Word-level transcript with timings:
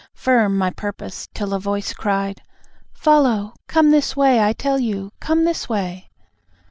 Firm 0.15 0.57
my 0.57 0.71
purpose, 0.71 1.27
till 1.31 1.53
a 1.53 1.59
voice 1.59 1.93
cried 1.93 2.41
(Follow! 2.91 3.53
Come 3.67 3.91
this 3.91 4.15
way 4.17 4.41
I 4.41 4.51
tell 4.51 4.79
you 4.79 5.11
come 5.19 5.45
this 5.45 5.69
way!) 5.69 6.09